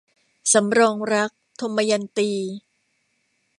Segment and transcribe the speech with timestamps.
[0.53, 1.31] สำรองรัก-
[1.61, 2.31] ทมยันตี